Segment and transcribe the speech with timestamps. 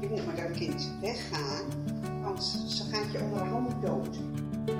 [0.00, 1.64] Je moet met dat kind weggaan,
[2.22, 4.18] want ze gaat je onderhand dood.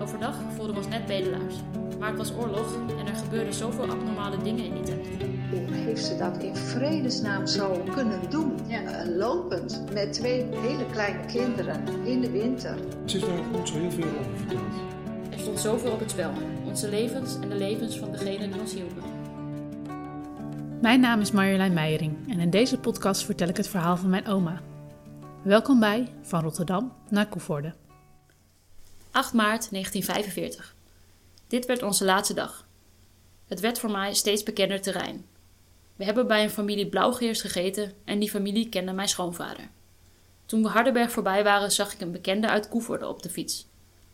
[0.02, 1.54] Overdag voelden we ons net bedelaars.
[1.98, 5.06] Maar het was oorlog en er gebeurden zoveel abnormale dingen in die tijd.
[5.50, 8.52] Hoe heeft ze dat in vredesnaam zo kunnen doen?
[8.66, 8.80] Ja.
[8.80, 12.78] Eh, lopend met twee hele kleine kinderen in de winter.
[13.04, 14.74] Ze is daar niet zo heel veel over verteld.
[15.30, 16.30] Er stond zoveel op het spel.
[16.66, 19.02] Onze levens en de levens van degenen die ons hielpen.
[20.80, 24.26] Mijn naam is Marjolein Meijering en in deze podcast vertel ik het verhaal van mijn
[24.26, 24.60] oma.
[25.46, 27.74] Welkom bij Van Rotterdam naar Koevoorde.
[29.10, 30.74] 8 maart 1945.
[31.46, 32.66] Dit werd onze laatste dag.
[33.46, 35.26] Het werd voor mij steeds bekender terrein.
[35.96, 39.68] We hebben bij een familie blauwgeers gegeten en die familie kende mijn schoonvader.
[40.46, 43.66] Toen we Hardenberg voorbij waren, zag ik een bekende uit Koevoorde op de fiets.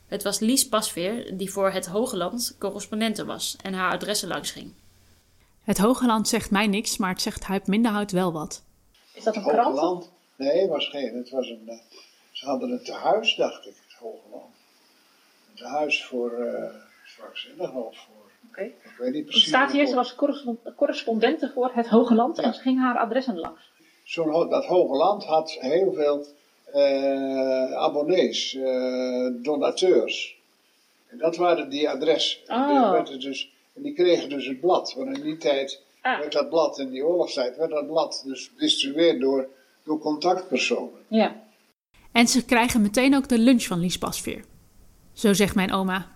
[0.07, 4.51] Het was Lies Pasveer, die voor het Hoge Land correspondente was en haar adressen langs
[4.51, 4.73] ging.
[5.63, 8.65] Het Hoge Land zegt mij niks, maar het zegt Huip Minderhout wel wat.
[9.15, 10.21] Is dat een Hoogland?
[10.43, 11.15] Nee, het was geen.
[11.17, 11.77] Het was een, eh,
[12.33, 14.55] ze hadden een tehuis, dacht ik, het Hoogland.
[15.51, 16.65] Een tehuis voor uh,
[17.07, 18.31] zwakzinnigen of voor.
[18.49, 18.61] Oké.
[18.63, 19.49] Ik weet niet Het precies.
[19.49, 23.39] staat hier, ze was correspon- correspondente voor het Hoge Land en ze ging haar adressen
[23.39, 23.71] langs.
[24.05, 26.27] Zo'n dat Hoge Land had heel veel
[26.73, 28.53] eh, abonnees,
[29.33, 30.37] donateurs.
[31.09, 32.41] En dat waren die adressen.
[32.47, 32.69] Oh.
[32.83, 34.95] Die, werden dus, en die kregen dus het blad.
[34.97, 36.19] Want in die tijd Ah.
[36.19, 39.49] werd dat blad, in die oorlogstijd, werd dat blad dus gedistribueerd door,
[39.85, 41.01] door contactpersonen.
[41.09, 41.35] Ja.
[42.13, 44.45] En ze krijgen meteen ook de lunch van Lies Pasveer.
[45.13, 46.07] Zo zegt mijn oma.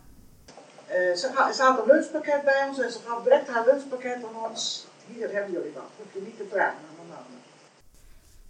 [0.87, 4.15] Eh, ze, ga- ze had een lunchpakket bij ons en ze gaf direct haar lunchpakket
[4.25, 4.87] aan ons.
[5.15, 7.39] Hier hebben jullie wat, hoef je niet te vragen aan een ander.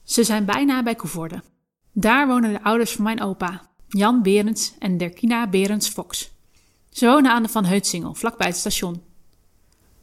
[0.03, 1.43] Ze zijn bijna bij Koevoorde.
[1.93, 6.31] Daar wonen de ouders van mijn opa, Jan Berends en Derkina Berends Fox.
[6.91, 9.03] Ze wonen aan de Van Heutsingel, vlakbij het station.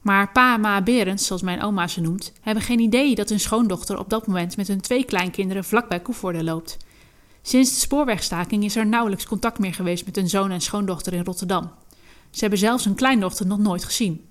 [0.03, 3.39] Maar pa en ma Berends, zoals mijn oma ze noemt, hebben geen idee dat hun
[3.39, 6.77] schoondochter op dat moment met hun twee kleinkinderen vlakbij Koevoorde loopt.
[7.41, 11.23] Sinds de spoorwegstaking is er nauwelijks contact meer geweest met hun zoon en schoondochter in
[11.23, 11.71] Rotterdam.
[12.29, 14.25] Ze hebben zelfs hun kleindochter nog nooit gezien.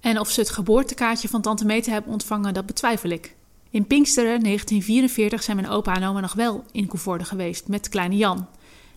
[0.00, 3.36] En of ze het geboortekaartje van tante Meta hebben ontvangen, dat betwijfel ik.
[3.70, 8.16] In Pinksteren 1944 zijn mijn opa en oma nog wel in Koevoorde geweest met kleine
[8.16, 8.48] Jan.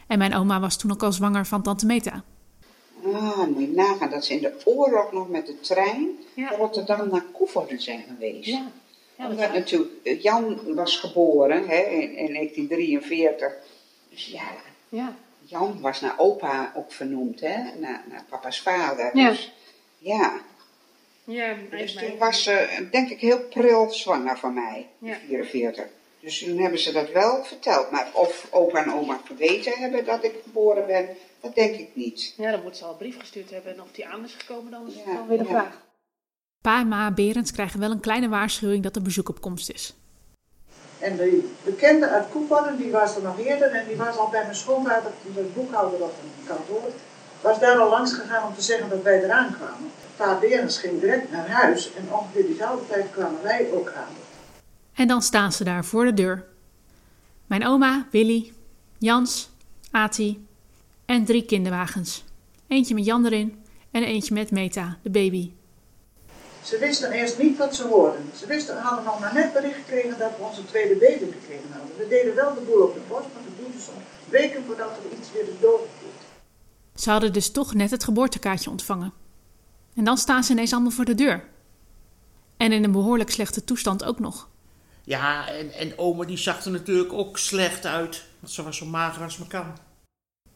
[0.08, 2.24] En mijn oma was toen ook al zwanger van tante Meta.
[3.14, 7.10] Ah, moet je nagaan dat ze in de oorlog nog met de trein van Rotterdam
[7.10, 8.46] naar Koevoorde zijn geweest.
[8.46, 8.72] Ja.
[9.16, 13.54] ja Omdat natuurlijk, eh, Jan was geboren hè, in, 1943.
[14.10, 14.52] Dus ja,
[14.90, 19.12] ja, Jan was naar opa ook vernoemd, hè, naar, naar papa's vader.
[19.14, 19.52] Dus,
[19.98, 20.34] ja.
[21.24, 21.56] ja.
[21.70, 25.86] dus toen was ze, denk ik, heel pril zwanger van mij, in 1944.
[26.26, 27.92] Dus toen hebben ze dat wel verteld.
[27.92, 31.08] Maar of opa en oma geweten hebben dat ik geboren ben,
[31.42, 32.34] dat denk ik niet.
[32.38, 34.72] Ja, dan moet ze al een brief gestuurd hebben en of die aan is gekomen,
[34.72, 35.50] dan is Ja, dan weer de ja.
[35.50, 35.82] vraag.
[36.62, 39.96] Pa en ma Berends krijgen wel een kleine waarschuwing dat er bezoek op komst is.
[41.00, 44.44] En de bekende uit Koepannen, die was er nog eerder en die was al bij
[44.44, 46.92] mijn schoonvader, de boekhouder op een kantoor,
[47.42, 49.92] was daar al langs gegaan om te zeggen dat wij eraan kwamen.
[50.16, 54.25] Pa Berens ging direct naar huis en ongeveer diezelfde tijd kwamen wij ook aan.
[54.96, 56.46] En dan staan ze daar voor de deur.
[57.48, 58.54] Mijn oma, Willy,
[58.98, 59.50] Jans,
[59.92, 60.48] Ati
[61.06, 62.24] en drie kinderwagens.
[62.68, 65.52] Eentje met Jan erin en eentje met Meta, de baby.
[66.64, 68.32] Ze wisten eerst niet wat ze hoorden.
[68.38, 71.98] Ze wisten, hadden nog maar net bericht gekregen dat we onze tweede baby gekregen hadden.
[71.98, 75.18] We deden wel de boel op de borst, maar dat duurde soms weken voordat er
[75.18, 76.22] iets weer is doodgevoerd.
[76.96, 79.14] Ze hadden dus toch net het geboortekaartje ontvangen.
[79.96, 81.44] En dan staan ze ineens allemaal voor de deur.
[82.58, 84.50] En in een behoorlijk slechte toestand ook nog.
[85.06, 88.24] Ja, en, en oma die zag er natuurlijk ook slecht uit.
[88.40, 89.66] Want ze was zo mager als me kan.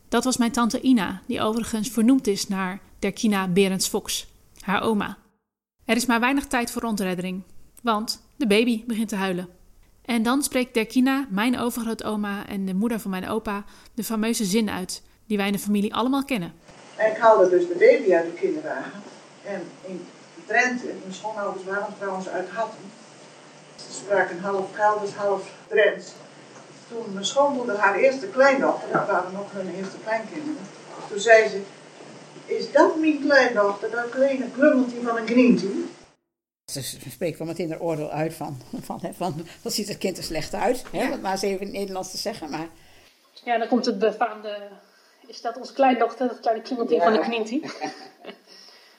[0.07, 4.27] Dat was mijn tante Ina, die overigens vernoemd is naar Derkina Berends Fox,
[4.59, 5.17] haar oma.
[5.85, 7.43] Er is maar weinig tijd voor ontreddering,
[7.81, 9.47] want de baby begint te huilen.
[10.05, 14.69] En dan spreekt Derkina, mijn overgrootoma en de moeder van mijn opa, de fameuze zin
[14.69, 16.53] uit, die wij in de familie allemaal kennen.
[16.95, 19.01] En ik haalde dus de baby uit de kinderwagen.
[19.45, 20.05] En in
[20.45, 22.83] Drenthe, mijn schoonouders waren trouwens uit Hattem.
[23.87, 26.11] Ze spraken half Gelders, half Drents.
[26.89, 30.57] Toen mijn schoonmoeder haar eerste kleindochter, dat waren nog hun eerste kleinkinderen.
[31.09, 31.61] Toen zei ze,
[32.45, 35.67] is dat mijn kleindochter, dat kleine klummeltje van een grientje?
[36.71, 40.17] Ze spreekt wel meteen haar oordeel uit van, van, hè, van wat ziet het kind
[40.17, 40.83] er slecht uit.
[40.91, 41.03] Hè?
[41.05, 42.49] Om het maar eens even in het Nederlands te zeggen.
[42.49, 42.67] Maar
[43.43, 44.57] Ja, dan komt het befaamde,
[45.27, 47.03] is dat onze kleindochter, dat kleine klingeltje Ja.
[47.03, 47.19] van de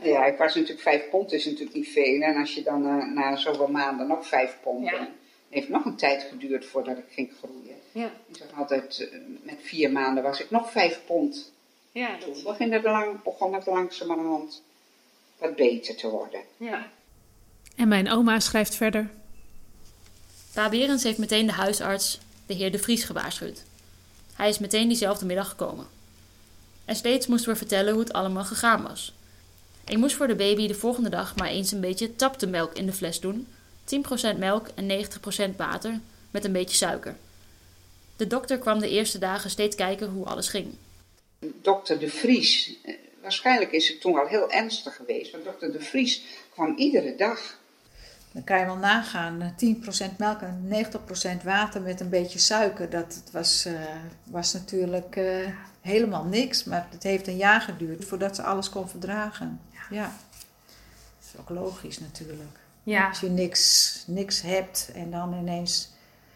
[0.02, 2.20] Ja, ik was natuurlijk vijf pond, is natuurlijk niet veel.
[2.22, 4.84] En als je dan eh, na zoveel maanden nog vijf pond.
[4.84, 4.92] Ja.
[4.92, 5.08] en Het
[5.48, 7.76] heeft nog een tijd geduurd voordat ik ging groeien.
[7.92, 11.52] Ja, Ik zeg altijd, eh, met vier maanden was ik nog vijf pond.
[11.92, 14.62] ja, Toen dat, begon het, lang, begon het langzamerhand
[15.38, 16.40] wat beter te worden.
[16.56, 16.90] ja.
[17.76, 19.10] En mijn oma schrijft verder.
[20.54, 23.62] Pa Berends heeft meteen de huisarts de heer De Vries, gewaarschuwd.
[24.34, 25.86] Hij is meteen diezelfde middag gekomen.
[26.84, 29.14] En steeds moesten we vertellen hoe het allemaal gegaan was.
[29.90, 32.92] Ik moest voor de baby de volgende dag maar eens een beetje taptemelk in de
[32.92, 33.46] fles doen,
[34.34, 35.06] 10% melk en
[35.52, 36.00] 90% water
[36.30, 37.16] met een beetje suiker.
[38.16, 40.74] De dokter kwam de eerste dagen steeds kijken hoe alles ging.
[41.62, 45.80] Dokter De Vries, eh, waarschijnlijk is het toen al heel ernstig geweest, want dokter De
[45.80, 46.22] Vries
[46.52, 47.58] kwam iedere dag.
[48.32, 52.90] Dan kan je wel nagaan, eh, 10% melk en 90% water met een beetje suiker.
[52.90, 53.74] Dat het was, eh,
[54.24, 55.48] was natuurlijk eh,
[55.80, 59.60] helemaal niks, maar het heeft een jaar geduurd voordat ze alles kon verdragen.
[59.90, 60.12] Ja,
[61.18, 62.58] dat is ook logisch natuurlijk.
[62.82, 63.08] Ja.
[63.08, 65.88] Als je niks, niks hebt en dan ineens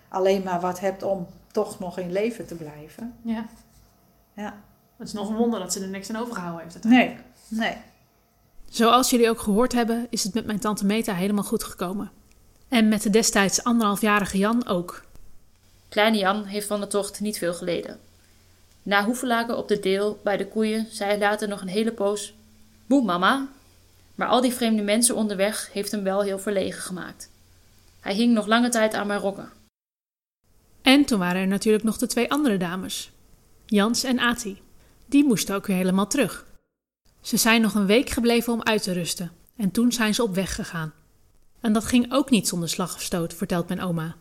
[0.09, 3.15] alleen maar wat hebt om toch nog in leven te blijven.
[3.23, 3.47] Ja.
[4.35, 4.55] Ja.
[4.97, 6.85] Het is nog een wonder dat ze er niks aan overgehouden heeft.
[6.85, 7.17] Nee,
[7.49, 7.77] nee.
[8.69, 12.11] Zoals jullie ook gehoord hebben, is het met mijn tante Meta helemaal goed gekomen.
[12.69, 15.05] En met de destijds anderhalfjarige Jan ook.
[15.89, 18.01] Kleine Jan heeft van de tocht niet veel geleden.
[18.83, 22.35] Na hoefelaken op de deel bij de koeien zei hij later nog een hele poos:
[22.87, 23.49] Boe, mama.
[24.15, 27.31] Maar al die vreemde mensen onderweg heeft hem wel heel verlegen gemaakt.
[28.01, 29.51] Hij hing nog lange tijd aan mijn rokken.
[30.83, 33.13] En toen waren er natuurlijk nog de twee andere dames,
[33.67, 34.63] Jans en Ati.
[35.07, 36.47] Die moesten ook weer helemaal terug.
[37.21, 40.35] Ze zijn nog een week gebleven om uit te rusten en toen zijn ze op
[40.35, 40.93] weg gegaan.
[41.61, 44.15] En dat ging ook niet zonder slag of stoot, vertelt mijn oma.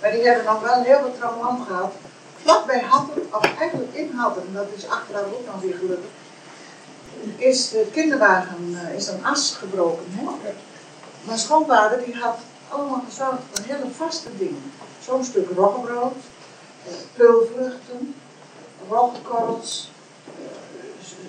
[0.00, 1.94] Maar die hebben nog wel heel wat tramlam gehad.
[2.36, 6.10] Vlakbij Hatten, of eigenlijk in Hatten, dat is achteraf ook nog weer gelukkig,
[7.36, 10.04] is de kinderwagen eh, is een as gebroken.
[10.10, 10.50] Hè?
[11.22, 12.38] Mijn schoonvader die had
[12.68, 14.72] allemaal gezorgd voor hele vaste dingen.
[15.04, 16.16] Zo'n stuk roggebrood,
[16.86, 18.14] eh, peulvruchten,
[18.88, 19.90] roggekorrels,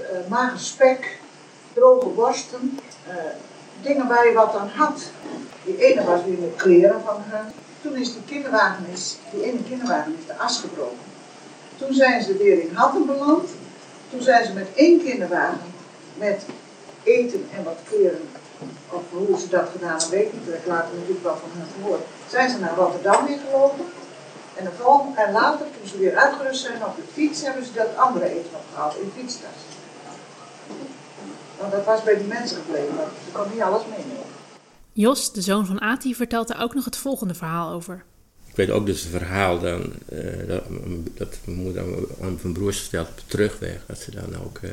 [0.02, 1.20] eh, mager spek,
[1.74, 2.80] droge worsten,
[3.82, 5.02] dingen waar je wat aan had.
[5.66, 7.52] Die ene was weer met kleren van hun.
[7.82, 10.98] Toen is die kinderwagen, is, die ene kinderwagen is de as gebroken.
[11.78, 13.50] Toen zijn ze weer in Hatten beland.
[14.10, 15.74] Toen zijn ze met één kinderwagen
[16.18, 16.44] met
[17.04, 18.30] eten en wat kleren,
[18.90, 21.68] of hoe ze dat gedaan hebben, weet ik niet, ik later natuurlijk wel van hen
[21.76, 23.86] gehoord, zijn ze naar Rotterdam weer gelopen.
[24.56, 27.96] En, de en later, toen ze weer uitgerust zijn op de fiets, hebben ze dat
[27.96, 29.60] andere eten opgehaald in fietstas.
[31.60, 32.96] Want dat was bij die mensen gebleven,
[33.26, 34.26] ze kon niet alles meenemen.
[34.94, 38.04] Jos, de zoon van Ati, vertelt er ook nog het volgende verhaal over.
[38.50, 40.64] Ik weet ook dus het verhaal dan, eh, dat,
[41.14, 41.84] dat mijn moeder
[42.22, 43.78] aan, mijn broers vertelt op de terugweg.
[43.88, 44.70] Dat ze dan ook eh,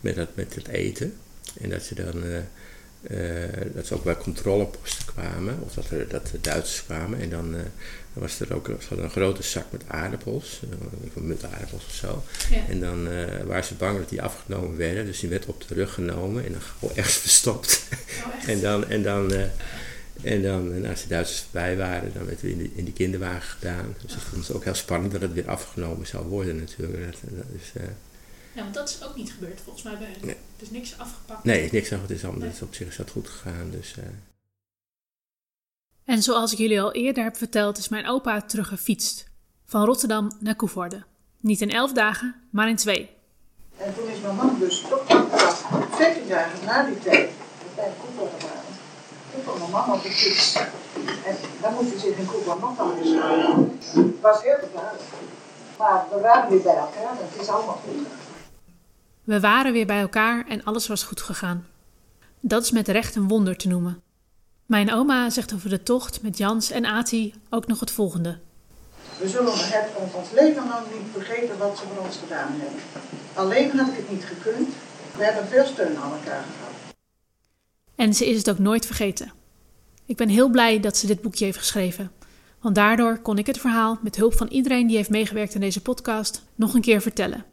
[0.00, 1.14] met, dat, met het eten.
[1.60, 2.22] En dat ze dan
[3.02, 3.16] eh,
[3.74, 5.58] dat ze ook bij controleposten kwamen.
[5.60, 7.20] Of dat, er, dat de Duitsers kwamen.
[7.20, 7.54] En dan,
[8.12, 10.60] was er ook een grote zak met aardappels.
[10.64, 12.24] Uh, van aardappels of zo.
[12.50, 12.66] Ja.
[12.68, 13.08] En dan
[13.46, 15.06] waren ze bang dat die afgenomen werden.
[15.06, 16.44] Dus die werd op de rug genomen.
[16.44, 17.82] En dan gewoon ergens verstopt.
[18.46, 18.88] en dan...
[18.88, 19.50] En dan en dan,
[20.22, 23.94] en als de Duitsers voorbij waren, dan werd het in, de, in die kinderwagen gedaan.
[24.02, 27.04] Dus dat vonden ze ook heel spannend dat het weer afgenomen zou worden natuurlijk.
[27.04, 27.88] Dat, dat is, eh,
[28.52, 30.26] Ja, want dat is ook niet gebeurd volgens mij bij hen.
[30.26, 30.36] Nee.
[30.56, 31.44] Het is niks afgepakt.
[31.44, 32.00] nee, niks aan.
[32.00, 33.70] Het is allemaal het is op zich is dat goed gegaan.
[33.70, 34.04] Dus, eh,
[36.04, 39.28] En zoals ik jullie al eerder heb verteld, is mijn opa teruggefietst.
[39.66, 41.02] Van Rotterdam naar Koevoorde.
[41.40, 43.10] Niet in elf dagen, maar in twee.
[43.76, 45.64] En toen is mijn man dus toch teruggebracht,
[45.96, 47.30] 14 dagen na die tijd,
[47.76, 48.60] in Koevoorde waren.
[49.32, 50.68] Toen kwam mijn man op de.
[51.24, 52.26] En dan moest hij zich in
[52.98, 53.78] eens houden.
[53.94, 55.02] Het was heel gevaarlijk.
[55.78, 58.06] Maar we waren weer bij elkaar en het is allemaal goed.
[59.24, 61.66] We waren weer bij elkaar en alles was goed gegaan.
[62.40, 64.02] Dat is met recht een wonder te noemen.
[64.66, 68.38] Mijn oma zegt over de tocht met Jans en Ati ook nog het volgende.
[69.18, 72.80] We zullen het ons leven lang niet vergeten wat ze voor ons gedaan hebben.
[73.34, 74.68] Alleen had ik het niet gekund.
[75.16, 76.94] We hebben veel steun aan elkaar gehad.
[77.94, 79.32] En ze is het ook nooit vergeten.
[80.10, 82.12] Ik ben heel blij dat ze dit boekje heeft geschreven.
[82.60, 85.82] Want daardoor kon ik het verhaal met hulp van iedereen die heeft meegewerkt aan deze
[85.82, 87.44] podcast nog een keer vertellen.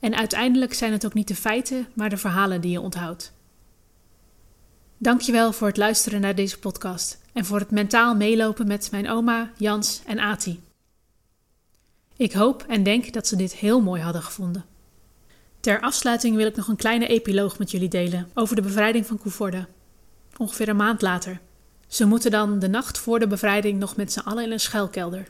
[0.00, 3.32] En uiteindelijk zijn het ook niet de feiten, maar de verhalen die je onthoudt.
[4.98, 9.50] Dankjewel voor het luisteren naar deze podcast en voor het mentaal meelopen met mijn oma,
[9.56, 10.60] Jans en Ati.
[12.16, 14.64] Ik hoop en denk dat ze dit heel mooi hadden gevonden.
[15.60, 19.18] Ter afsluiting wil ik nog een kleine epiloog met jullie delen over de bevrijding van
[19.18, 19.66] Koevoorde.
[20.36, 21.40] Ongeveer een maand later.
[21.90, 25.28] Ze moeten dan de nacht voor de bevrijding nog met z'n allen in een schuilkelder.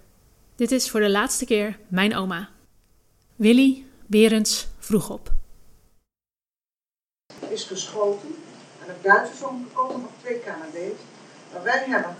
[0.54, 2.48] Dit is voor de laatste keer mijn oma.
[3.36, 5.32] Willy Berends vroeg op.
[7.48, 8.34] is geschoten
[8.80, 11.06] en de Duitsers omgekomen, nog twee Canadezen.
[11.52, 12.16] Maar wij hebben,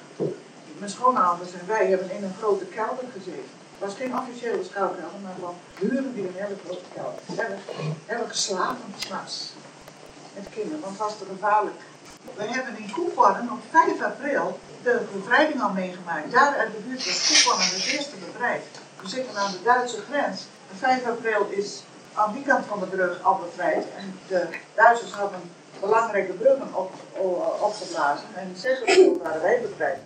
[0.79, 3.51] mijn schoonouders en wij hebben in een grote kelder gezeten.
[3.79, 7.21] Het was geen officiële schuilkelder, maar van huren die een hele grote kelder.
[7.27, 7.59] We hebben,
[8.07, 9.53] hebben geslapen s'nachts
[10.35, 11.77] met kinderen, want het was te gevaarlijk.
[12.35, 16.33] We hebben in Koevoorn op 5 april de bevrijding al meegemaakt.
[16.33, 18.63] Daar uit de buurt was Koevoorn het eerste bevrijd.
[19.01, 20.47] We zitten aan de Duitse grens.
[20.71, 21.83] En 5 april is
[22.15, 23.85] aan die kant van de brug al bevrijd.
[23.97, 25.41] En de Duitsers hadden
[25.81, 26.93] belangrijke bruggen op,
[27.61, 28.27] opgeblazen.
[28.35, 29.99] En 6 april waren wij bevrijd.